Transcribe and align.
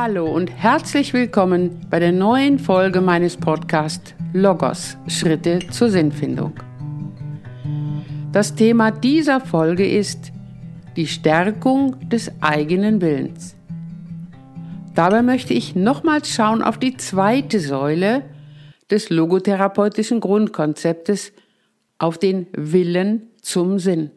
Hallo 0.00 0.32
und 0.32 0.48
herzlich 0.48 1.12
willkommen 1.12 1.84
bei 1.90 1.98
der 1.98 2.12
neuen 2.12 2.60
Folge 2.60 3.00
meines 3.00 3.36
Podcasts 3.36 4.14
Logos 4.32 4.96
Schritte 5.08 5.58
zur 5.72 5.90
Sinnfindung. 5.90 6.52
Das 8.30 8.54
Thema 8.54 8.92
dieser 8.92 9.40
Folge 9.40 9.90
ist 9.90 10.30
die 10.94 11.08
Stärkung 11.08 12.08
des 12.08 12.30
eigenen 12.40 13.00
Willens. 13.00 13.56
Dabei 14.94 15.20
möchte 15.22 15.52
ich 15.52 15.74
nochmals 15.74 16.28
schauen 16.28 16.62
auf 16.62 16.78
die 16.78 16.96
zweite 16.96 17.58
Säule 17.58 18.22
des 18.92 19.10
logotherapeutischen 19.10 20.20
Grundkonzeptes, 20.20 21.32
auf 21.98 22.18
den 22.18 22.46
Willen 22.52 23.30
zum 23.42 23.80
Sinn. 23.80 24.12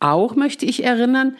Auch 0.00 0.34
möchte 0.34 0.66
ich 0.66 0.82
erinnern 0.82 1.36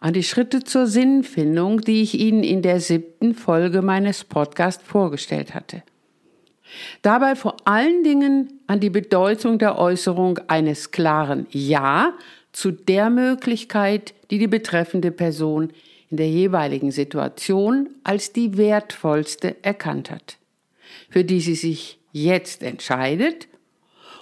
an 0.00 0.14
die 0.14 0.22
Schritte 0.22 0.64
zur 0.64 0.86
Sinnfindung, 0.86 1.82
die 1.82 2.02
ich 2.02 2.18
Ihnen 2.18 2.42
in 2.42 2.62
der 2.62 2.80
siebten 2.80 3.34
Folge 3.34 3.82
meines 3.82 4.24
Podcasts 4.24 4.82
vorgestellt 4.82 5.54
hatte. 5.54 5.82
Dabei 7.02 7.36
vor 7.36 7.56
allen 7.64 8.02
Dingen 8.02 8.60
an 8.66 8.80
die 8.80 8.90
Bedeutung 8.90 9.58
der 9.58 9.78
Äußerung 9.78 10.38
eines 10.48 10.90
klaren 10.90 11.46
Ja 11.50 12.14
zu 12.52 12.70
der 12.70 13.10
Möglichkeit, 13.10 14.14
die 14.30 14.38
die 14.38 14.46
betreffende 14.46 15.10
Person 15.10 15.70
in 16.10 16.16
der 16.16 16.28
jeweiligen 16.28 16.90
Situation 16.90 17.90
als 18.02 18.32
die 18.32 18.56
wertvollste 18.56 19.56
erkannt 19.62 20.10
hat, 20.10 20.38
für 21.08 21.24
die 21.24 21.40
sie 21.40 21.54
sich 21.54 21.98
jetzt 22.12 22.62
entscheidet 22.62 23.48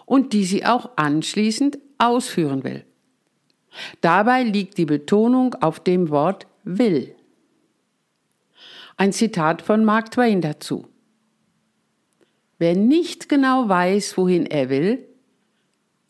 und 0.05 0.33
die 0.33 0.45
sie 0.45 0.67
auch 0.67 0.91
anschließend 0.97 1.79
ausführen 1.99 2.65
will. 2.65 2.85
Dabei 4.01 4.43
liegt 4.43 4.79
die 4.79 4.87
Betonung 4.87 5.55
auf 5.55 5.81
dem 5.81 6.11
Wort 6.11 6.47
will. 6.65 7.15
Ein 8.97 9.13
Zitat 9.13 9.63
von 9.63 9.85
Mark 9.85 10.11
Twain 10.11 10.41
dazu. 10.41 10.89
Wer 12.59 12.75
nicht 12.75 13.29
genau 13.29 13.69
weiß, 13.69 14.17
wohin 14.17 14.45
er 14.47 14.69
will, 14.69 15.07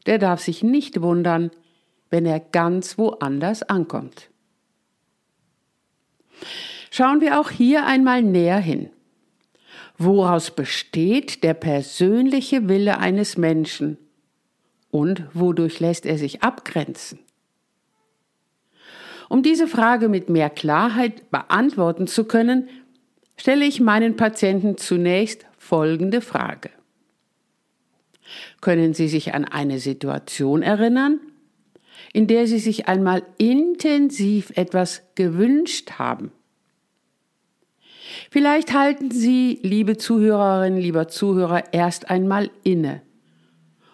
der 0.06 0.18
darf 0.18 0.40
sich 0.40 0.62
nicht 0.62 1.02
wundern, 1.02 1.50
wenn 2.08 2.24
er 2.24 2.40
ganz 2.40 2.96
woanders 2.96 3.62
ankommt. 3.62 4.30
Schauen 6.90 7.20
wir 7.20 7.38
auch 7.38 7.50
hier 7.50 7.84
einmal 7.84 8.22
näher 8.22 8.58
hin. 8.58 8.90
Woraus 9.98 10.50
besteht 10.50 11.42
der 11.42 11.54
persönliche 11.54 12.68
Wille 12.68 12.98
eines 12.98 13.36
Menschen 13.36 13.98
und 14.90 15.24
wodurch 15.34 15.80
lässt 15.80 16.06
er 16.06 16.16
sich 16.16 16.42
abgrenzen? 16.42 17.18
Um 19.28 19.42
diese 19.42 19.68
Frage 19.68 20.08
mit 20.08 20.28
mehr 20.28 20.50
Klarheit 20.50 21.30
beantworten 21.30 22.06
zu 22.06 22.24
können, 22.24 22.68
stelle 23.36 23.64
ich 23.64 23.80
meinen 23.80 24.16
Patienten 24.16 24.78
zunächst 24.78 25.46
folgende 25.58 26.20
Frage. 26.20 26.70
Können 28.60 28.94
Sie 28.94 29.08
sich 29.08 29.34
an 29.34 29.44
eine 29.44 29.78
Situation 29.78 30.62
erinnern, 30.62 31.20
in 32.12 32.26
der 32.26 32.46
Sie 32.46 32.58
sich 32.58 32.88
einmal 32.88 33.22
intensiv 33.38 34.50
etwas 34.56 35.02
gewünscht 35.14 35.92
haben? 35.98 36.32
Vielleicht 38.30 38.72
halten 38.72 39.10
Sie, 39.10 39.58
liebe 39.62 39.96
Zuhörerinnen, 39.96 40.80
lieber 40.80 41.08
Zuhörer, 41.08 41.72
erst 41.72 42.10
einmal 42.10 42.50
inne 42.64 43.02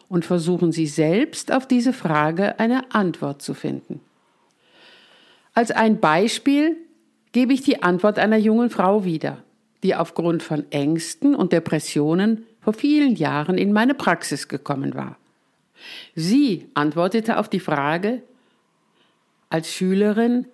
und 0.08 0.24
versuchen 0.24 0.72
Sie 0.72 0.86
selbst 0.86 1.52
auf 1.52 1.66
diese 1.66 1.92
Frage 1.92 2.58
eine 2.58 2.94
Antwort 2.94 3.42
zu 3.42 3.54
finden. 3.54 4.00
Als 5.54 5.70
ein 5.70 6.00
Beispiel 6.00 6.76
gebe 7.32 7.52
ich 7.52 7.62
die 7.62 7.82
Antwort 7.82 8.18
einer 8.18 8.36
jungen 8.36 8.70
Frau 8.70 9.04
wieder, 9.04 9.42
die 9.82 9.94
aufgrund 9.94 10.42
von 10.42 10.70
Ängsten 10.70 11.34
und 11.34 11.52
Depressionen 11.52 12.44
vor 12.60 12.72
vielen 12.72 13.14
Jahren 13.14 13.56
in 13.56 13.72
meine 13.72 13.94
Praxis 13.94 14.48
gekommen 14.48 14.94
war. 14.94 15.16
Sie 16.14 16.68
antwortete 16.74 17.38
auf 17.38 17.48
die 17.48 17.60
Frage, 17.60 18.22
als 19.48 19.72
Schülerin 19.72 20.46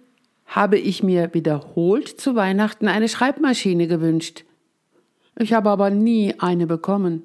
habe 0.46 0.78
ich 0.78 1.02
mir 1.02 1.32
wiederholt 1.32 2.20
zu 2.20 2.34
Weihnachten 2.34 2.88
eine 2.88 3.08
Schreibmaschine 3.08 3.86
gewünscht. 3.86 4.44
Ich 5.38 5.52
habe 5.52 5.70
aber 5.70 5.90
nie 5.90 6.34
eine 6.38 6.66
bekommen. 6.66 7.22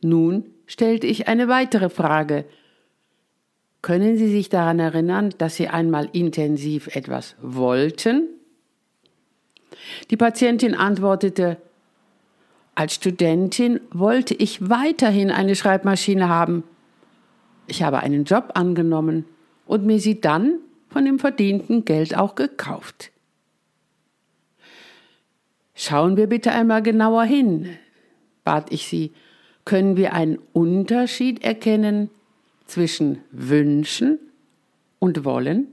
Nun 0.00 0.46
stellte 0.66 1.06
ich 1.06 1.28
eine 1.28 1.48
weitere 1.48 1.90
Frage, 1.90 2.44
können 3.88 4.18
Sie 4.18 4.28
sich 4.28 4.50
daran 4.50 4.80
erinnern, 4.80 5.32
dass 5.38 5.56
Sie 5.56 5.68
einmal 5.68 6.10
intensiv 6.12 6.94
etwas 6.94 7.36
wollten? 7.40 8.28
Die 10.10 10.16
Patientin 10.18 10.74
antwortete, 10.74 11.56
als 12.74 12.96
Studentin 12.96 13.80
wollte 13.90 14.34
ich 14.34 14.68
weiterhin 14.68 15.30
eine 15.30 15.56
Schreibmaschine 15.56 16.28
haben. 16.28 16.64
Ich 17.66 17.82
habe 17.82 18.00
einen 18.00 18.24
Job 18.24 18.50
angenommen 18.52 19.24
und 19.64 19.86
mir 19.86 20.00
sie 20.00 20.20
dann 20.20 20.58
von 20.90 21.06
dem 21.06 21.18
verdienten 21.18 21.86
Geld 21.86 22.14
auch 22.14 22.34
gekauft. 22.34 23.10
Schauen 25.74 26.18
wir 26.18 26.26
bitte 26.26 26.52
einmal 26.52 26.82
genauer 26.82 27.24
hin, 27.24 27.70
bat 28.44 28.70
ich 28.70 28.86
sie. 28.86 29.14
Können 29.64 29.96
wir 29.96 30.12
einen 30.12 30.38
Unterschied 30.52 31.42
erkennen 31.42 32.10
zwischen 32.68 33.22
wünschen 33.32 34.18
und 35.00 35.24
wollen? 35.24 35.66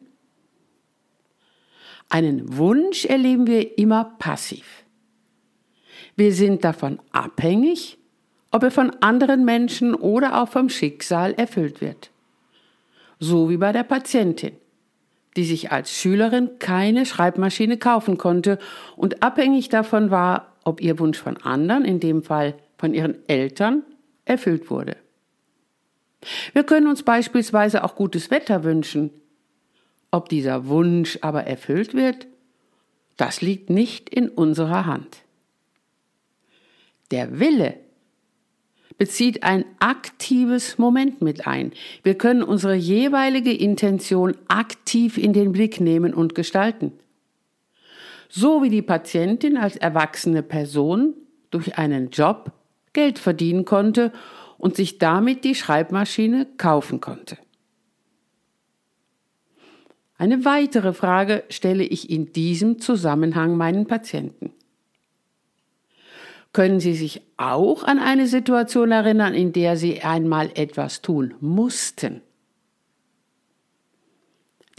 Einen 2.09 2.57
Wunsch 2.57 3.05
erleben 3.05 3.45
wir 3.47 3.77
immer 3.77 4.15
passiv. 4.17 4.83
Wir 6.15 6.33
sind 6.33 6.63
davon 6.63 6.99
abhängig, 7.11 7.97
ob 8.51 8.63
er 8.63 8.71
von 8.71 8.91
anderen 9.01 9.43
Menschen 9.43 9.93
oder 9.93 10.41
auch 10.41 10.49
vom 10.49 10.69
Schicksal 10.69 11.33
erfüllt 11.33 11.81
wird. 11.81 12.11
So 13.19 13.49
wie 13.49 13.57
bei 13.57 13.71
der 13.71 13.83
Patientin, 13.83 14.53
die 15.35 15.43
sich 15.43 15.71
als 15.71 15.91
Schülerin 15.91 16.51
keine 16.59 17.05
Schreibmaschine 17.05 17.77
kaufen 17.77 18.17
konnte 18.17 18.57
und 18.95 19.23
abhängig 19.23 19.69
davon 19.69 20.09
war, 20.11 20.53
ob 20.63 20.81
ihr 20.81 20.99
Wunsch 20.99 21.17
von 21.17 21.37
anderen, 21.37 21.83
in 21.83 21.99
dem 21.99 22.23
Fall 22.23 22.55
von 22.77 22.93
ihren 22.93 23.17
Eltern, 23.27 23.83
erfüllt 24.23 24.69
wurde. 24.69 24.95
Wir 26.53 26.63
können 26.63 26.87
uns 26.87 27.03
beispielsweise 27.03 27.83
auch 27.83 27.95
gutes 27.95 28.31
Wetter 28.31 28.63
wünschen. 28.63 29.11
Ob 30.11 30.29
dieser 30.29 30.67
Wunsch 30.67 31.19
aber 31.21 31.45
erfüllt 31.45 31.93
wird, 31.93 32.27
das 33.17 33.41
liegt 33.41 33.69
nicht 33.69 34.09
in 34.09 34.29
unserer 34.29 34.85
Hand. 34.85 35.23
Der 37.11 37.39
Wille 37.39 37.75
bezieht 38.97 39.43
ein 39.43 39.65
aktives 39.79 40.77
Moment 40.77 41.21
mit 41.21 41.47
ein. 41.47 41.73
Wir 42.03 42.17
können 42.17 42.43
unsere 42.43 42.75
jeweilige 42.75 43.53
Intention 43.53 44.35
aktiv 44.47 45.17
in 45.17 45.33
den 45.33 45.51
Blick 45.51 45.81
nehmen 45.81 46.13
und 46.13 46.33
gestalten. 46.33 46.93
So 48.29 48.63
wie 48.63 48.69
die 48.69 48.81
Patientin 48.81 49.57
als 49.57 49.75
erwachsene 49.75 50.43
Person 50.43 51.13
durch 51.51 51.77
einen 51.77 52.09
Job 52.09 52.51
Geld 52.93 53.19
verdienen 53.19 53.65
konnte 53.65 54.11
und 54.65 54.75
sich 54.75 54.97
damit 54.97 55.43
die 55.43 55.53
Schreibmaschine 55.53 56.47
kaufen 56.57 56.99
konnte. 56.99 57.37
Eine 60.17 60.43
weitere 60.43 60.91
Frage 60.91 61.43
stelle 61.49 61.83
ich 61.83 62.09
in 62.09 62.33
diesem 62.33 62.79
Zusammenhang 62.79 63.57
meinen 63.57 63.85
Patienten. 63.85 64.53
Können 66.51 66.79
Sie 66.79 66.95
sich 66.95 67.21
auch 67.37 67.83
an 67.83 67.99
eine 67.99 68.25
Situation 68.25 68.91
erinnern, 68.91 69.35
in 69.35 69.53
der 69.53 69.77
Sie 69.77 70.01
einmal 70.01 70.49
etwas 70.55 71.03
tun 71.03 71.35
mussten? 71.41 72.23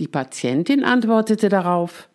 Die 0.01 0.09
Patientin 0.09 0.83
antwortete 0.83 1.49
darauf, 1.49 2.09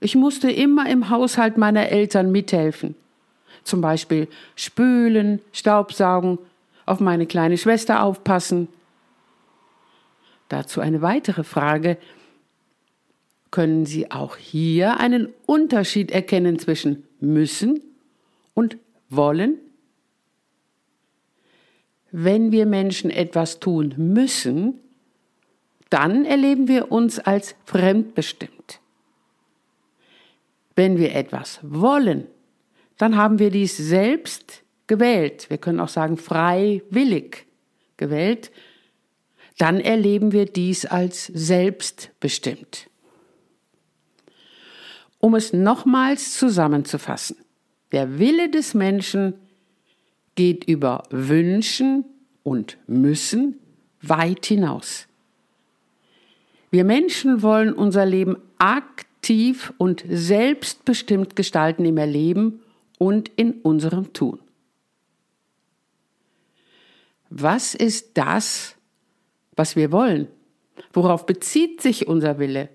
ich 0.00 0.16
musste 0.16 0.50
immer 0.50 0.86
im 0.90 1.08
Haushalt 1.08 1.56
meiner 1.56 1.88
Eltern 1.88 2.30
mithelfen 2.30 2.94
zum 3.64 3.80
Beispiel 3.80 4.28
spülen, 4.56 5.40
Staubsaugen, 5.52 6.38
auf 6.86 7.00
meine 7.00 7.26
kleine 7.26 7.58
Schwester 7.58 8.02
aufpassen. 8.02 8.68
Dazu 10.48 10.80
eine 10.80 11.02
weitere 11.02 11.44
Frage. 11.44 11.96
Können 13.50 13.86
Sie 13.86 14.10
auch 14.10 14.36
hier 14.36 14.98
einen 14.98 15.28
Unterschied 15.46 16.10
erkennen 16.10 16.58
zwischen 16.58 17.04
müssen 17.20 17.82
und 18.54 18.76
wollen? 19.08 19.56
Wenn 22.10 22.52
wir 22.52 22.66
Menschen 22.66 23.10
etwas 23.10 23.60
tun 23.60 23.94
müssen, 23.96 24.78
dann 25.88 26.24
erleben 26.24 26.68
wir 26.68 26.90
uns 26.90 27.18
als 27.18 27.54
fremdbestimmt. 27.64 28.80
Wenn 30.74 30.96
wir 30.96 31.14
etwas 31.14 31.60
wollen, 31.62 32.26
dann 33.02 33.16
haben 33.16 33.40
wir 33.40 33.50
dies 33.50 33.76
selbst 33.76 34.62
gewählt. 34.86 35.50
Wir 35.50 35.58
können 35.58 35.80
auch 35.80 35.88
sagen 35.88 36.16
freiwillig 36.16 37.46
gewählt. 37.96 38.52
Dann 39.58 39.80
erleben 39.80 40.30
wir 40.30 40.46
dies 40.46 40.86
als 40.86 41.26
selbstbestimmt. 41.26 42.88
Um 45.18 45.34
es 45.34 45.52
nochmals 45.52 46.38
zusammenzufassen. 46.38 47.38
Der 47.90 48.20
Wille 48.20 48.48
des 48.48 48.72
Menschen 48.72 49.34
geht 50.36 50.62
über 50.68 51.02
Wünschen 51.10 52.04
und 52.44 52.78
Müssen 52.86 53.58
weit 54.00 54.46
hinaus. 54.46 55.08
Wir 56.70 56.84
Menschen 56.84 57.42
wollen 57.42 57.72
unser 57.72 58.06
Leben 58.06 58.36
aktiv 58.58 59.72
und 59.76 60.04
selbstbestimmt 60.08 61.34
gestalten 61.34 61.84
im 61.84 61.96
Erleben 61.96 62.60
und 62.98 63.30
in 63.36 63.60
unserem 63.62 64.12
Tun. 64.12 64.40
Was 67.30 67.74
ist 67.74 68.16
das, 68.18 68.76
was 69.56 69.76
wir 69.76 69.90
wollen? 69.92 70.28
Worauf 70.92 71.26
bezieht 71.26 71.80
sich 71.80 72.06
unser 72.06 72.38
Wille? 72.38 72.68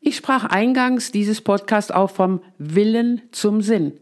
Ich 0.00 0.16
sprach 0.16 0.44
eingangs 0.44 1.12
dieses 1.12 1.40
Podcast 1.40 1.94
auch 1.94 2.10
vom 2.10 2.42
Willen 2.58 3.22
zum 3.32 3.60
Sinn 3.60 4.00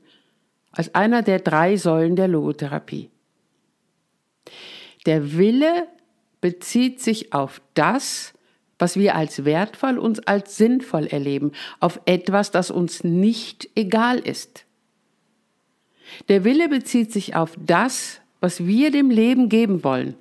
als 0.76 0.94
einer 0.94 1.22
der 1.22 1.38
drei 1.40 1.76
Säulen 1.76 2.16
der 2.16 2.28
Logotherapie. 2.28 3.10
Der 5.06 5.36
Wille 5.36 5.88
bezieht 6.40 7.00
sich 7.00 7.32
auf 7.32 7.62
das, 7.74 8.34
was 8.78 8.96
wir 8.96 9.14
als 9.14 9.44
wertvoll 9.44 9.98
und 9.98 10.28
als 10.28 10.56
sinnvoll 10.56 11.06
erleben, 11.06 11.52
auf 11.80 12.00
etwas, 12.04 12.50
das 12.50 12.70
uns 12.70 13.04
nicht 13.04 13.68
egal 13.74 14.18
ist. 14.18 14.64
Der 16.28 16.44
Wille 16.44 16.68
bezieht 16.68 17.12
sich 17.12 17.34
auf 17.34 17.56
das, 17.58 18.20
was 18.40 18.66
wir 18.66 18.90
dem 18.90 19.10
Leben 19.10 19.48
geben 19.48 19.82
wollen. 19.82 20.14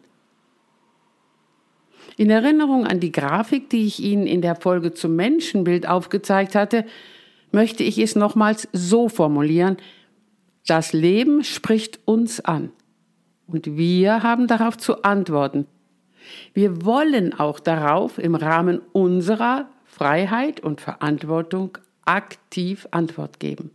In 2.18 2.30
Erinnerung 2.30 2.88
an 2.88 3.02
die 3.02 3.12
Grafik, 3.12 3.70
die 3.70 3.86
ich 3.86 4.02
Ihnen 4.02 4.26
in 4.26 4.42
der 4.42 4.56
Folge 4.56 4.94
zum 4.94 5.16
Menschenbild 5.16 5.88
aufgezeigt 5.88 6.56
hatte, 6.56 6.86
möchte 7.52 7.84
ich 7.84 7.98
es 7.98 8.16
nochmals 8.16 8.70
so 8.72 9.10
formulieren, 9.10 9.78
das 10.66 10.94
Leben 10.94 11.44
spricht 11.44 12.00
uns 12.06 12.40
an 12.40 12.72
und 13.48 13.78
wir 13.78 14.24
haben 14.24 14.48
darauf 14.48 14.78
zu 14.78 15.04
antworten. 15.04 15.68
Wir 16.54 16.86
wollen 16.86 17.34
auch 17.34 17.60
darauf 17.60 18.18
im 18.18 18.36
Rahmen 18.36 18.82
unserer 18.94 19.70
Freiheit 19.86 20.60
und 20.60 20.82
Verantwortung 20.82 21.78
aktiv 22.06 22.88
Antwort 22.92 23.40
geben. 23.40 23.72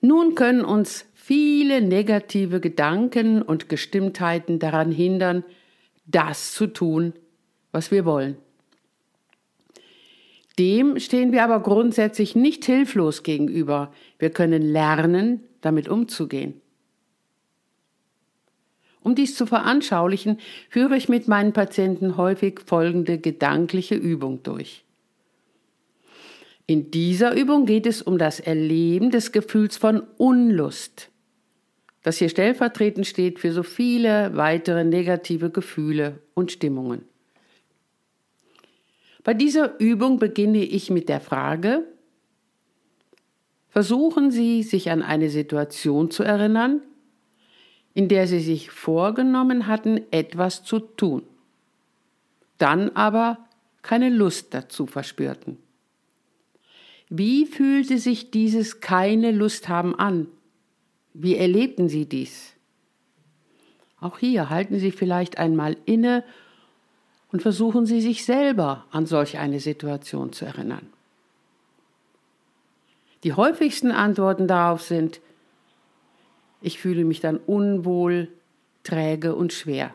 Nun 0.00 0.34
können 0.34 0.64
uns 0.64 1.06
viele 1.14 1.80
negative 1.80 2.60
Gedanken 2.60 3.40
und 3.40 3.68
Gestimmtheiten 3.68 4.58
daran 4.58 4.92
hindern, 4.92 5.44
das 6.06 6.52
zu 6.52 6.66
tun, 6.66 7.14
was 7.72 7.90
wir 7.90 8.04
wollen. 8.04 8.36
Dem 10.58 11.00
stehen 11.00 11.32
wir 11.32 11.42
aber 11.42 11.60
grundsätzlich 11.60 12.36
nicht 12.36 12.64
hilflos 12.64 13.22
gegenüber. 13.22 13.92
Wir 14.18 14.30
können 14.30 14.62
lernen, 14.62 15.40
damit 15.62 15.88
umzugehen. 15.88 16.60
Um 19.04 19.14
dies 19.14 19.36
zu 19.36 19.44
veranschaulichen, 19.44 20.38
führe 20.70 20.96
ich 20.96 21.10
mit 21.10 21.28
meinen 21.28 21.52
Patienten 21.52 22.16
häufig 22.16 22.60
folgende 22.64 23.18
gedankliche 23.18 23.94
Übung 23.94 24.42
durch. 24.42 24.82
In 26.66 26.90
dieser 26.90 27.36
Übung 27.36 27.66
geht 27.66 27.84
es 27.86 28.00
um 28.00 28.16
das 28.16 28.40
Erleben 28.40 29.10
des 29.10 29.30
Gefühls 29.30 29.76
von 29.76 30.02
Unlust, 30.16 31.10
das 32.02 32.16
hier 32.16 32.30
stellvertretend 32.30 33.06
steht 33.06 33.38
für 33.38 33.52
so 33.52 33.62
viele 33.62 34.34
weitere 34.36 34.84
negative 34.84 35.50
Gefühle 35.50 36.20
und 36.32 36.50
Stimmungen. 36.50 37.02
Bei 39.22 39.34
dieser 39.34 39.78
Übung 39.80 40.18
beginne 40.18 40.64
ich 40.64 40.90
mit 40.90 41.10
der 41.10 41.20
Frage, 41.20 41.84
versuchen 43.68 44.30
Sie 44.30 44.62
sich 44.62 44.90
an 44.90 45.02
eine 45.02 45.28
Situation 45.28 46.10
zu 46.10 46.22
erinnern, 46.22 46.80
in 47.94 48.08
der 48.08 48.26
Sie 48.26 48.40
sich 48.40 48.70
vorgenommen 48.70 49.66
hatten, 49.66 50.00
etwas 50.10 50.64
zu 50.64 50.80
tun, 50.80 51.22
dann 52.58 52.90
aber 52.90 53.38
keine 53.82 54.10
Lust 54.10 54.52
dazu 54.52 54.86
verspürten. 54.86 55.58
Wie 57.08 57.46
fühlte 57.46 57.98
sich 57.98 58.30
dieses 58.30 58.80
keine 58.80 59.30
Lust 59.30 59.68
haben 59.68 59.94
an? 59.94 60.26
Wie 61.12 61.36
erlebten 61.36 61.88
Sie 61.88 62.06
dies? 62.06 62.54
Auch 64.00 64.18
hier 64.18 64.50
halten 64.50 64.78
Sie 64.78 64.90
vielleicht 64.90 65.38
einmal 65.38 65.76
inne 65.86 66.24
und 67.30 67.42
versuchen 67.42 67.86
Sie 67.86 68.00
sich 68.00 68.24
selber 68.24 68.84
an 68.90 69.06
solch 69.06 69.38
eine 69.38 69.60
Situation 69.60 70.32
zu 70.32 70.44
erinnern. 70.44 70.86
Die 73.22 73.32
häufigsten 73.32 73.90
Antworten 73.90 74.46
darauf 74.46 74.82
sind, 74.82 75.20
ich 76.64 76.78
fühle 76.78 77.04
mich 77.04 77.20
dann 77.20 77.36
unwohl, 77.36 78.28
träge 78.84 79.34
und 79.34 79.52
schwer. 79.52 79.94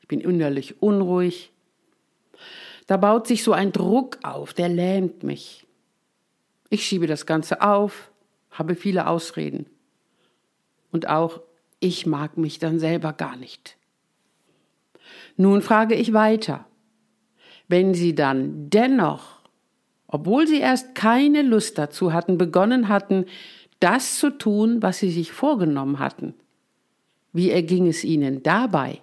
Ich 0.00 0.08
bin 0.08 0.20
innerlich 0.20 0.82
unruhig. 0.82 1.52
Da 2.86 2.98
baut 2.98 3.26
sich 3.26 3.42
so 3.42 3.52
ein 3.52 3.72
Druck 3.72 4.18
auf, 4.22 4.52
der 4.52 4.68
lähmt 4.68 5.22
mich. 5.22 5.66
Ich 6.68 6.84
schiebe 6.84 7.06
das 7.06 7.24
Ganze 7.24 7.62
auf, 7.62 8.10
habe 8.50 8.74
viele 8.74 9.06
Ausreden. 9.06 9.66
Und 10.92 11.08
auch 11.08 11.40
ich 11.78 12.04
mag 12.04 12.36
mich 12.36 12.58
dann 12.58 12.78
selber 12.78 13.14
gar 13.14 13.36
nicht. 13.36 13.76
Nun 15.36 15.62
frage 15.62 15.94
ich 15.94 16.12
weiter. 16.12 16.66
Wenn 17.68 17.94
Sie 17.94 18.14
dann 18.14 18.68
dennoch, 18.68 19.40
obwohl 20.08 20.46
Sie 20.46 20.60
erst 20.60 20.94
keine 20.94 21.40
Lust 21.40 21.78
dazu 21.78 22.12
hatten, 22.12 22.36
begonnen 22.36 22.88
hatten, 22.88 23.24
das 23.80 24.18
zu 24.18 24.30
tun, 24.30 24.82
was 24.82 24.98
Sie 24.98 25.10
sich 25.10 25.32
vorgenommen 25.32 25.98
hatten, 25.98 26.34
wie 27.32 27.50
erging 27.50 27.86
es 27.86 28.04
Ihnen 28.04 28.42
dabei? 28.42 29.00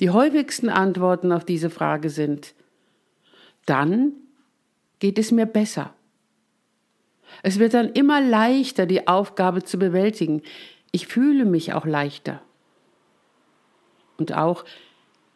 Die 0.00 0.10
häufigsten 0.10 0.68
Antworten 0.68 1.30
auf 1.30 1.44
diese 1.44 1.70
Frage 1.70 2.10
sind, 2.10 2.54
dann 3.66 4.12
geht 4.98 5.18
es 5.18 5.30
mir 5.30 5.46
besser. 5.46 5.94
Es 7.42 7.58
wird 7.58 7.74
dann 7.74 7.92
immer 7.92 8.20
leichter, 8.20 8.86
die 8.86 9.06
Aufgabe 9.06 9.62
zu 9.62 9.78
bewältigen. 9.78 10.42
Ich 10.90 11.06
fühle 11.06 11.44
mich 11.44 11.74
auch 11.74 11.86
leichter. 11.86 12.42
Und 14.18 14.34
auch, 14.34 14.64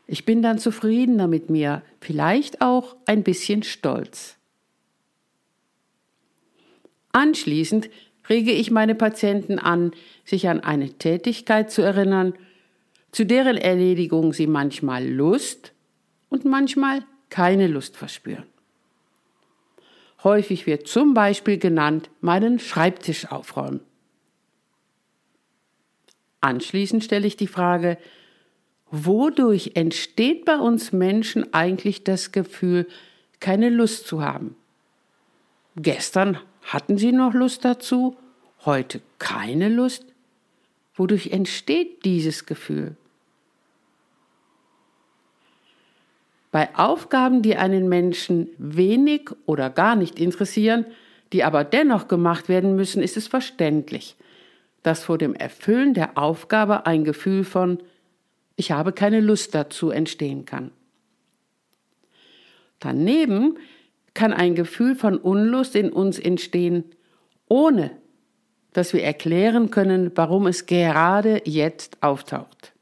ich 0.07 0.25
bin 0.25 0.43
dann 0.43 0.59
zufriedener 0.59 1.29
mit 1.29 1.51
mir, 1.51 1.83
vielleicht 2.01 2.61
auch 2.61 2.97
ein 3.07 3.23
bisschen 3.23 3.63
stolz. 3.63 4.37
Anschließend 7.15 7.91
rege 8.29 8.51
ich 8.51 8.73
meine 8.73 8.97
Patienten 8.97 9.61
an, 9.61 9.93
sich 10.25 10.49
an 10.49 10.59
eine 10.61 10.91
Tätigkeit 10.91 11.71
zu 11.71 11.81
erinnern, 11.81 12.35
zu 13.13 13.25
deren 13.25 13.57
Erledigung 13.57 14.33
sie 14.33 14.49
manchmal 14.49 15.09
Lust 15.09 15.73
und 16.29 16.45
manchmal 16.45 17.05
keine 17.31 17.69
Lust 17.69 17.97
verspüren. 17.97 18.47
Häufig 20.25 20.67
wird 20.67 20.89
zum 20.89 21.15
Beispiel 21.15 21.57
genannt, 21.57 22.11
meinen 22.21 22.59
Schreibtisch 22.59 23.31
aufräumen. 23.31 23.81
Anschließend 26.41 27.05
stelle 27.05 27.29
ich 27.29 27.37
die 27.37 27.47
Frage, 27.47 27.97
wodurch 28.91 29.73
entsteht 29.75 30.45
bei 30.45 30.59
uns 30.59 30.91
Menschen 30.91 31.55
eigentlich 31.55 32.03
das 32.03 32.33
Gefühl, 32.33 32.89
keine 33.39 33.71
Lust 33.71 34.09
zu 34.09 34.21
haben? 34.21 34.57
Gestern 35.77 36.39
hatten 36.65 36.99
Sie 36.99 37.13
noch 37.13 37.35
Lust 37.35 37.65
dazu, 37.65 38.17
heute 38.65 39.01
keine 39.19 39.69
Lust? 39.69 40.05
Wodurch 40.95 41.29
entsteht 41.29 42.05
dieses 42.05 42.47
Gefühl? 42.47 42.97
Bei 46.51 46.75
Aufgaben, 46.77 47.43
die 47.43 47.57
einen 47.57 47.89
Menschen 47.89 48.49
wenig 48.59 49.31
oder 49.45 49.71
gar 49.71 49.97
nicht 49.97 50.21
interessieren, 50.21 50.87
die 51.33 51.43
aber 51.43 51.65
dennoch 51.65 52.07
gemacht 52.07 52.49
werden 52.49 52.77
müssen, 52.77 53.03
ist 53.03 53.17
es 53.17 53.27
verständlich, 53.27 54.15
dass 54.85 55.03
vor 55.03 55.19
dem 55.19 55.35
Erfüllen 55.35 55.95
der 55.95 56.17
Aufgabe 56.17 56.87
ein 56.87 57.03
Gefühl 57.05 57.45
von 57.45 57.83
ich 58.57 58.71
habe 58.71 58.93
keine 58.93 59.21
Lust 59.21 59.55
dazu 59.55 59.91
entstehen 59.91 60.45
kann. 60.45 60.71
Daneben 62.79 63.59
kann 64.15 64.33
ein 64.33 64.55
Gefühl 64.55 64.95
von 64.95 65.19
Unlust 65.19 65.75
in 65.75 65.93
uns 65.93 66.19
entstehen, 66.19 66.85
ohne 67.49 67.91
dass 68.73 68.93
wir 68.93 69.03
erklären 69.03 69.71
können, 69.71 70.13
warum 70.15 70.47
es 70.47 70.67
gerade 70.67 71.43
jetzt 71.45 72.03
auftaucht. 72.03 72.73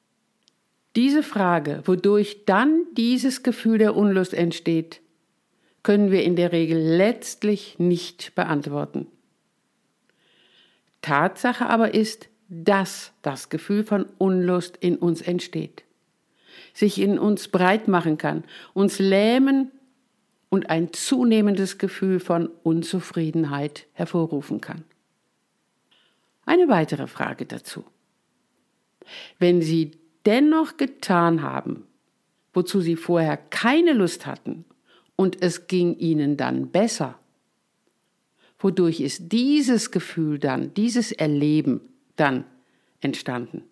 Diese 0.97 1.23
Frage, 1.23 1.83
wodurch 1.85 2.45
dann 2.45 2.85
dieses 2.97 3.43
Gefühl 3.43 3.79
der 3.79 3.97
Unlust 3.97 4.35
entsteht, 4.35 5.01
können 5.83 6.11
wir 6.11 6.23
in 6.23 6.37
der 6.37 6.53
Regel 6.53 6.79
letztlich 6.79 7.79
nicht 7.79 8.35
beantworten. 8.35 9.07
Tatsache 11.01 11.67
aber 11.67 11.95
ist, 11.95 12.29
dass 12.49 13.13
das 13.23 13.49
Gefühl 13.49 13.85
von 13.85 14.07
Unlust 14.19 14.77
in 14.77 14.97
uns 14.97 15.23
entsteht, 15.23 15.83
sich 16.75 17.01
in 17.01 17.19
uns 17.19 17.49
breit 17.49 17.89
machen 17.89 18.19
kann, 18.19 18.45
uns 18.75 18.99
lähmen 18.99 19.73
und 20.53 20.69
ein 20.69 20.93
zunehmendes 20.93 21.79
Gefühl 21.79 22.21
von 22.21 22.51
Unzufriedenheit 22.63 23.87
hervorrufen 23.95 24.61
kann. 24.61 24.85
Eine 26.45 26.69
weitere 26.69 27.07
Frage 27.07 27.47
dazu. 27.47 27.85
Wenn 29.39 29.63
Sie 29.63 29.93
dennoch 30.27 30.77
getan 30.77 31.41
haben, 31.41 31.87
wozu 32.53 32.83
Sie 32.83 32.97
vorher 32.97 33.39
keine 33.39 33.95
Lust 33.95 34.27
hatten 34.27 34.67
und 35.17 35.43
es 35.43 35.69
ging 35.69 35.97
Ihnen 35.97 36.37
dann 36.37 36.69
besser, 36.69 37.19
wodurch 38.59 39.01
ist 39.01 39.33
dieses 39.33 39.91
Gefühl 39.91 40.39
dann, 40.39 40.75
dieses 40.75 41.13
Erleben 41.13 41.81
dann 42.17 42.45
entstanden? 43.01 43.63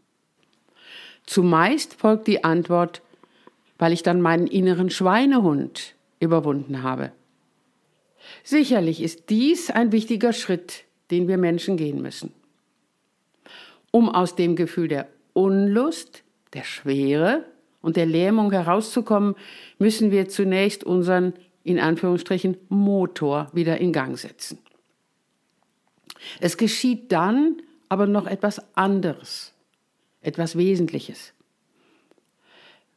Zumeist 1.27 1.93
folgt 1.93 2.27
die 2.27 2.43
Antwort, 2.43 3.03
weil 3.77 3.93
ich 3.93 4.03
dann 4.03 4.23
meinen 4.23 4.47
inneren 4.47 4.89
Schweinehund 4.89 5.95
überwunden 6.21 6.83
habe. 6.83 7.13
Sicherlich 8.45 9.03
ist 9.03 9.31
dies 9.31 9.71
ein 9.71 9.93
wichtiger 9.93 10.33
Schritt, 10.33 10.85
den 11.11 11.27
wir 11.27 11.39
Menschen 11.39 11.77
gehen 11.77 12.01
müssen. 12.01 12.33
Um 13.91 14.09
aus 14.09 14.37
dem 14.37 14.55
Gefühl 14.55 14.89
der 14.89 15.09
Unlust, 15.33 16.23
der 16.53 16.65
Schwere 16.65 17.45
und 17.81 17.97
der 17.97 18.07
Lähmung 18.07 18.53
herauszukommen, 18.53 19.35
müssen 19.79 20.11
wir 20.11 20.29
zunächst 20.29 20.85
unseren, 20.85 21.33
in 21.65 21.81
Anführungsstrichen, 21.81 22.57
Motor 22.69 23.51
wieder 23.53 23.79
in 23.79 23.93
Gang 23.93 24.17
setzen. 24.17 24.59
Es 26.41 26.57
geschieht 26.57 27.11
dann 27.11 27.63
aber 27.89 28.07
noch 28.07 28.27
etwas 28.27 28.61
anderes, 28.77 29.53
etwas 30.21 30.57
Wesentliches. 30.57 31.33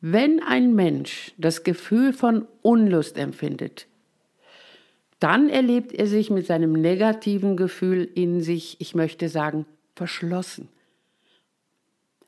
Wenn 0.05 0.43
ein 0.43 0.75
Mensch 0.75 1.31
das 1.37 1.63
Gefühl 1.63 2.11
von 2.11 2.45
Unlust 2.61 3.17
empfindet, 3.17 3.87
dann 5.21 5.47
erlebt 5.47 5.93
er 5.93 6.07
sich 6.07 6.29
mit 6.29 6.45
seinem 6.45 6.73
negativen 6.73 7.55
Gefühl 7.55 8.03
in 8.13 8.41
sich, 8.41 8.75
ich 8.81 8.95
möchte 8.95 9.29
sagen, 9.29 9.65
verschlossen. 9.95 10.67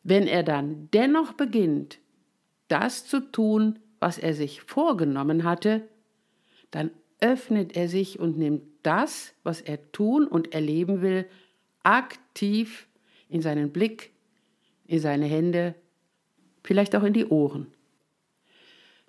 Wenn 0.03 0.25
er 0.25 0.43
dann 0.43 0.87
dennoch 0.93 1.33
beginnt, 1.33 1.99
das 2.69 3.05
zu 3.05 3.19
tun, 3.19 3.77
was 3.99 4.19
er 4.19 4.33
sich 4.33 4.61
vorgenommen 4.61 5.43
hatte, 5.43 5.81
dann 6.71 6.91
öffnet 7.19 7.75
er 7.75 7.89
sich 7.89 8.21
und 8.21 8.37
nimmt 8.37 8.61
das, 8.83 9.33
was 9.43 9.59
er 9.59 9.91
tun 9.91 10.27
und 10.27 10.53
erleben 10.53 11.01
will, 11.01 11.25
aktiv 11.83 12.87
in 13.27 13.41
seinen 13.41 13.73
Blick, 13.73 14.11
in 14.87 15.01
seine 15.01 15.25
Hände, 15.25 15.75
vielleicht 16.65 16.95
auch 16.95 17.03
in 17.03 17.13
die 17.13 17.25
Ohren. 17.25 17.67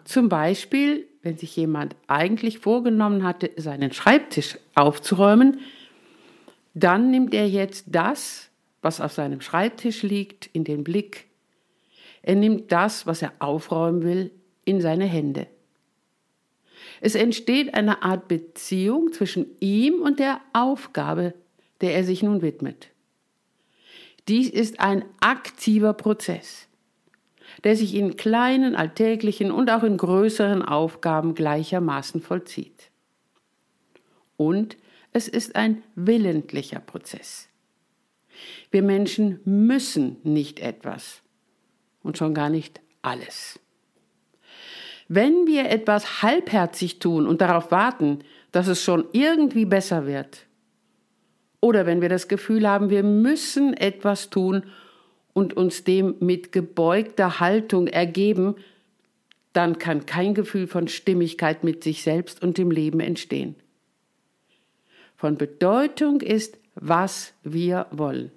Zum 0.05 0.29
Beispiel, 0.29 1.07
wenn 1.23 1.37
sich 1.37 1.57
jemand 1.57 1.97
eigentlich 2.07 2.61
vorgenommen 2.61 3.25
hatte, 3.25 3.51
seinen 3.57 3.93
Schreibtisch 3.93 4.59
aufzuräumen, 4.75 5.61
dann 6.75 7.11
nimmt 7.11 7.35
er 7.35 7.49
jetzt 7.49 7.87
das, 7.89 8.51
was 8.83 9.01
auf 9.01 9.13
seinem 9.13 9.41
Schreibtisch 9.41 10.03
liegt, 10.03 10.47
in 10.53 10.63
den 10.63 10.85
Blick. 10.85 11.27
Er 12.23 12.37
nimmt 12.37 12.71
das, 12.71 13.07
was 13.07 13.23
er 13.23 13.33
aufräumen 13.41 14.03
will, 14.03 14.31
in 14.65 14.81
seine 14.81 15.07
Hände. 15.07 15.49
Es 17.01 17.15
entsteht 17.15 17.75
eine 17.75 18.03
Art 18.03 18.29
Beziehung 18.29 19.13
zwischen 19.13 19.47
ihm 19.61 20.03
und 20.03 20.19
der 20.19 20.41
Aufgabe, 20.53 21.35
der 21.81 21.95
er 21.95 22.05
sich 22.05 22.23
nun 22.23 22.43
widmet. 22.43 22.89
Dies 24.29 24.49
ist 24.51 24.81
ein 24.81 25.05
aktiver 25.21 25.93
Prozess, 25.93 26.69
der 27.65 27.77
sich 27.77 27.95
in 27.95 28.17
kleinen, 28.17 28.77
alltäglichen 28.77 29.51
und 29.51 29.71
auch 29.71 29.83
in 29.83 29.97
größeren 29.97 30.63
Aufgaben 30.63 31.35
gleichermaßen 31.35 32.21
vollzieht. 32.21 32.91
Und 34.37 34.77
es 35.13 35.29
ist 35.29 35.57
ein 35.57 35.83
willentlicher 35.95 36.81
Prozess. 36.81 37.49
Wir 38.71 38.83
Menschen 38.83 39.41
müssen 39.45 40.19
nicht 40.25 40.61
etwas 40.61 41.23
und 42.03 42.19
schon 42.19 42.35
gar 42.35 42.51
nicht 42.51 42.81
alles. 43.03 43.59
Wenn 45.09 45.47
wir 45.47 45.71
etwas 45.71 46.23
halbherzig 46.23 46.99
tun 46.99 47.27
und 47.27 47.41
darauf 47.41 47.71
warten, 47.71 48.19
dass 48.53 48.67
es 48.67 48.83
schon 48.83 49.05
irgendwie 49.13 49.65
besser 49.65 50.07
wird, 50.07 50.47
oder 51.61 51.87
wenn 51.87 52.01
wir 52.01 52.09
das 52.09 52.29
Gefühl 52.29 52.69
haben, 52.69 52.91
wir 52.91 53.03
müssen 53.03 53.75
etwas 53.75 54.31
tun 54.31 54.65
und 55.37 55.55
uns 55.55 55.85
dem 55.85 56.15
mit 56.21 56.51
gebeugter 56.51 57.41
Haltung 57.41 57.89
ergeben, 57.89 58.55
dann 59.53 59.77
kann 59.77 60.07
kein 60.07 60.33
Gefühl 60.33 60.67
von 60.67 60.89
Stimmigkeit 60.89 61.63
mit 61.63 61.85
sich 61.85 62.03
selbst 62.03 62.43
und 62.43 62.57
dem 62.57 62.71
Leben 62.71 63.01
entstehen. 63.01 63.55
Von 65.15 65.37
Bedeutung 65.37 66.23
ist, 66.23 66.57
was 66.75 67.35
wir 67.43 67.87
wollen. 67.91 68.33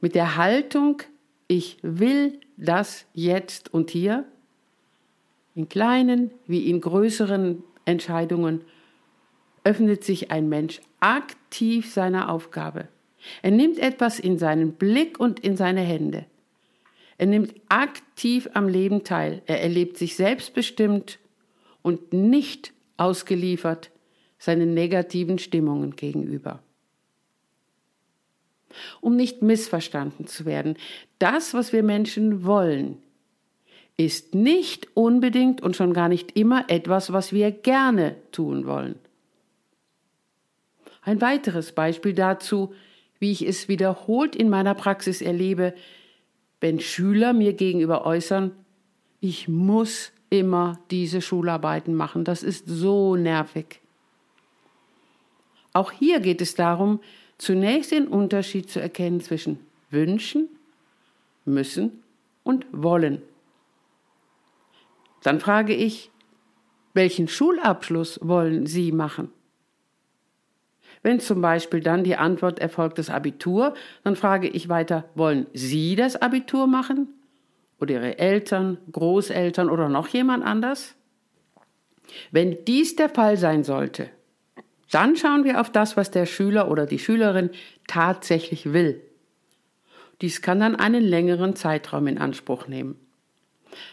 Mit 0.00 0.16
der 0.16 0.34
Haltung, 0.34 1.04
ich 1.46 1.78
will 1.82 2.40
das 2.56 3.06
jetzt 3.14 3.72
und 3.72 3.90
hier, 3.90 4.24
in 5.54 5.68
kleinen 5.68 6.32
wie 6.48 6.68
in 6.68 6.80
größeren 6.80 7.62
Entscheidungen, 7.84 8.62
öffnet 9.62 10.02
sich 10.02 10.32
ein 10.32 10.48
Mensch 10.48 10.80
aktiv 10.98 11.92
seiner 11.92 12.28
Aufgabe. 12.28 12.88
Er 13.42 13.50
nimmt 13.50 13.78
etwas 13.78 14.18
in 14.18 14.38
seinen 14.38 14.72
Blick 14.72 15.18
und 15.18 15.40
in 15.40 15.56
seine 15.56 15.80
Hände. 15.80 16.26
Er 17.18 17.26
nimmt 17.26 17.54
aktiv 17.68 18.48
am 18.54 18.68
Leben 18.68 19.04
teil. 19.04 19.42
Er 19.46 19.60
erlebt 19.60 19.96
sich 19.96 20.14
selbstbestimmt 20.16 21.18
und 21.82 22.12
nicht 22.12 22.72
ausgeliefert 22.96 23.90
seinen 24.38 24.72
negativen 24.72 25.38
Stimmungen 25.38 25.96
gegenüber. 25.96 26.62
Um 29.00 29.16
nicht 29.16 29.42
missverstanden 29.42 30.26
zu 30.26 30.44
werden, 30.44 30.76
das, 31.18 31.54
was 31.54 31.72
wir 31.72 31.82
Menschen 31.82 32.44
wollen, 32.44 32.98
ist 33.96 34.34
nicht 34.34 34.86
unbedingt 34.94 35.60
und 35.60 35.74
schon 35.74 35.92
gar 35.92 36.08
nicht 36.08 36.36
immer 36.36 36.66
etwas, 36.68 37.12
was 37.12 37.32
wir 37.32 37.50
gerne 37.50 38.14
tun 38.30 38.66
wollen. 38.66 38.94
Ein 41.02 41.20
weiteres 41.20 41.72
Beispiel 41.72 42.12
dazu, 42.12 42.74
wie 43.18 43.32
ich 43.32 43.46
es 43.46 43.68
wiederholt 43.68 44.36
in 44.36 44.48
meiner 44.48 44.74
Praxis 44.74 45.20
erlebe, 45.20 45.74
wenn 46.60 46.80
Schüler 46.80 47.32
mir 47.32 47.52
gegenüber 47.52 48.04
äußern, 48.04 48.52
ich 49.20 49.48
muss 49.48 50.12
immer 50.30 50.78
diese 50.90 51.20
Schularbeiten 51.20 51.94
machen, 51.94 52.24
das 52.24 52.42
ist 52.42 52.64
so 52.66 53.16
nervig. 53.16 53.80
Auch 55.72 55.92
hier 55.92 56.20
geht 56.20 56.40
es 56.40 56.54
darum, 56.54 57.00
zunächst 57.38 57.92
den 57.92 58.08
Unterschied 58.08 58.70
zu 58.70 58.80
erkennen 58.80 59.20
zwischen 59.20 59.60
wünschen, 59.90 60.48
müssen 61.44 62.02
und 62.42 62.66
wollen. 62.72 63.22
Dann 65.22 65.40
frage 65.40 65.74
ich, 65.74 66.10
welchen 66.94 67.28
Schulabschluss 67.28 68.18
wollen 68.22 68.66
Sie 68.66 68.92
machen? 68.92 69.30
Wenn 71.02 71.20
zum 71.20 71.40
Beispiel 71.40 71.80
dann 71.80 72.04
die 72.04 72.16
Antwort 72.16 72.58
erfolgt 72.58 72.98
das 72.98 73.10
Abitur, 73.10 73.74
dann 74.04 74.16
frage 74.16 74.48
ich 74.48 74.68
weiter, 74.68 75.04
wollen 75.14 75.46
Sie 75.52 75.96
das 75.96 76.16
Abitur 76.16 76.66
machen? 76.66 77.08
Oder 77.80 77.94
Ihre 77.94 78.18
Eltern, 78.18 78.78
Großeltern 78.90 79.70
oder 79.70 79.88
noch 79.88 80.08
jemand 80.08 80.44
anders? 80.44 80.94
Wenn 82.30 82.64
dies 82.64 82.96
der 82.96 83.08
Fall 83.08 83.36
sein 83.36 83.64
sollte, 83.64 84.10
dann 84.90 85.16
schauen 85.16 85.44
wir 85.44 85.60
auf 85.60 85.70
das, 85.70 85.96
was 85.96 86.10
der 86.10 86.26
Schüler 86.26 86.70
oder 86.70 86.86
die 86.86 86.98
Schülerin 86.98 87.50
tatsächlich 87.86 88.72
will. 88.72 89.02
Dies 90.20 90.42
kann 90.42 90.60
dann 90.60 90.74
einen 90.74 91.04
längeren 91.04 91.54
Zeitraum 91.54 92.06
in 92.06 92.18
Anspruch 92.18 92.66
nehmen. 92.66 92.96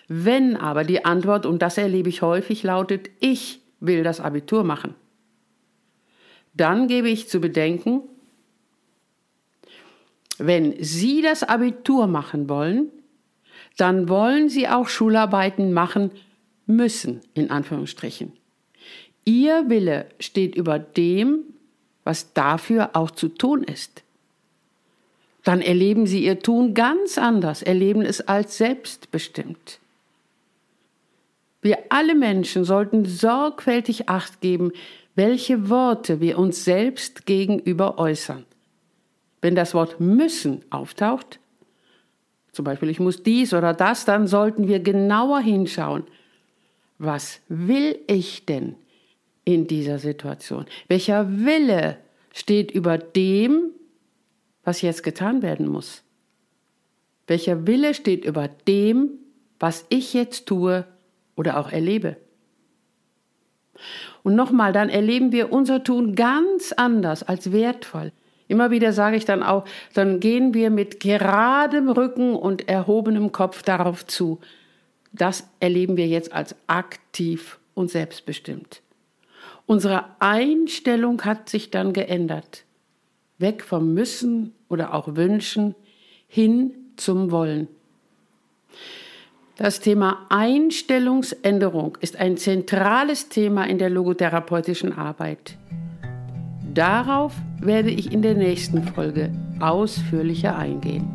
Wenn 0.07 0.55
aber 0.55 0.83
die 0.83 1.05
Antwort, 1.05 1.45
und 1.45 1.61
das 1.61 1.77
erlebe 1.77 2.09
ich 2.09 2.21
häufig, 2.21 2.63
lautet, 2.63 3.09
ich 3.19 3.61
will 3.79 4.03
das 4.03 4.19
Abitur 4.21 4.63
machen, 4.63 4.95
dann 6.55 6.87
gebe 6.87 7.09
ich 7.09 7.29
zu 7.29 7.39
bedenken, 7.39 8.01
wenn 10.37 10.75
Sie 10.83 11.21
das 11.21 11.43
Abitur 11.43 12.07
machen 12.07 12.49
wollen, 12.49 12.91
dann 13.77 14.09
wollen 14.09 14.49
Sie 14.49 14.67
auch 14.67 14.87
Schularbeiten 14.87 15.73
machen 15.73 16.11
müssen, 16.65 17.21
in 17.33 17.51
Anführungsstrichen. 17.51 18.33
Ihr 19.25 19.69
Wille 19.69 20.07
steht 20.19 20.55
über 20.55 20.79
dem, 20.79 21.39
was 22.03 22.33
dafür 22.33 22.91
auch 22.93 23.11
zu 23.11 23.29
tun 23.29 23.63
ist. 23.63 24.03
Dann 25.43 25.61
erleben 25.61 26.07
Sie 26.07 26.23
Ihr 26.23 26.39
Tun 26.39 26.73
ganz 26.73 27.17
anders, 27.17 27.61
erleben 27.61 28.01
es 28.01 28.21
als 28.21 28.57
selbstbestimmt. 28.57 29.79
Wir 31.61 31.79
alle 31.89 32.13
Menschen 32.13 32.63
sollten 32.63 33.05
sorgfältig 33.05 34.09
Acht 34.09 34.41
geben, 34.41 34.71
welche 35.15 35.69
Worte 35.69 36.19
wir 36.19 36.37
uns 36.37 36.63
selbst 36.65 37.25
gegenüber 37.25 37.97
äußern. 37.97 38.45
Wenn 39.41 39.55
das 39.55 39.73
Wort 39.73 39.99
müssen 39.99 40.63
auftaucht, 40.69 41.39
zum 42.51 42.65
Beispiel 42.65 42.89
ich 42.89 42.99
muss 42.99 43.23
dies 43.23 43.53
oder 43.53 43.73
das, 43.73 44.05
dann 44.05 44.27
sollten 44.27 44.67
wir 44.67 44.79
genauer 44.79 45.39
hinschauen. 45.39 46.03
was 46.97 47.41
will 47.49 47.99
ich 48.07 48.45
denn 48.45 48.75
in 49.43 49.67
dieser 49.67 49.99
Situation? 49.99 50.65
Welcher 50.87 51.45
Wille 51.45 51.97
steht 52.33 52.71
über 52.71 52.97
dem, 52.97 53.71
was 54.63 54.81
jetzt 54.81 55.03
getan 55.03 55.41
werden 55.41 55.67
muss? 55.67 56.03
Welcher 57.27 57.67
Wille 57.67 57.93
steht 57.93 58.23
über 58.23 58.47
dem, 58.47 59.09
was 59.59 59.85
ich 59.89 60.13
jetzt 60.13 60.45
tue 60.45 60.85
oder 61.35 61.59
auch 61.59 61.69
erlebe? 61.71 62.15
Und 64.25 64.33
nochmal, 64.33 64.73
dann 64.73 64.89
erleben 64.89 65.31
wir 65.31 65.53
unser 65.53 65.83
Tun 65.83 66.15
ganz 66.15 66.71
anders 66.71 67.21
als 67.21 67.51
wertvoll. 67.51 68.11
Immer 68.47 68.71
wieder 68.71 68.91
sage 68.91 69.17
ich 69.17 69.25
dann 69.25 69.43
auch, 69.43 69.65
dann 69.93 70.19
gehen 70.19 70.55
wir 70.55 70.71
mit 70.71 70.99
geradem 70.99 71.89
Rücken 71.89 72.35
und 72.35 72.67
erhobenem 72.67 73.31
Kopf 73.31 73.61
darauf 73.61 74.07
zu. 74.07 74.39
Das 75.13 75.47
erleben 75.59 75.95
wir 75.95 76.07
jetzt 76.07 76.33
als 76.33 76.55
aktiv 76.65 77.59
und 77.75 77.91
selbstbestimmt. 77.91 78.81
Unsere 79.67 80.05
Einstellung 80.17 81.21
hat 81.23 81.47
sich 81.47 81.69
dann 81.69 81.93
geändert. 81.93 82.63
Weg 83.37 83.63
vom 83.63 83.93
Müssen 83.93 84.55
oder 84.69 84.95
auch 84.95 85.15
Wünschen 85.15 85.75
hin 86.27 86.71
zum 86.95 87.29
Wollen. 87.29 87.67
Das 89.57 89.79
Thema 89.79 90.17
Einstellungsänderung 90.27 91.97
ist 92.01 92.19
ein 92.19 92.35
zentrales 92.35 93.29
Thema 93.29 93.63
in 93.63 93.77
der 93.77 93.89
logotherapeutischen 93.89 94.91
Arbeit. 94.91 95.57
Darauf 96.73 97.33
werde 97.61 97.89
ich 97.89 98.11
in 98.11 98.21
der 98.21 98.35
nächsten 98.35 98.83
Folge 98.83 99.31
ausführlicher 99.61 100.57
eingehen. 100.57 101.07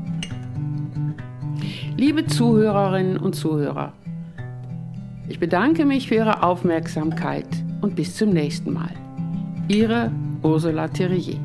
Liebe 1.99 2.27
Zuhörerinnen 2.27 3.19
und 3.19 3.35
Zuhörer, 3.35 3.93
ich 5.29 5.39
bedanke 5.39 5.85
mich 5.85 6.09
für 6.09 6.15
Ihre 6.15 6.43
Aufmerksamkeit 6.43 7.47
und 7.83 7.95
bis 7.95 8.17
zum 8.17 8.31
nächsten 8.31 8.73
Mal. 8.73 8.95
Ihre 9.69 10.11
Ursula 10.43 10.89
Thierrier. 10.89 11.39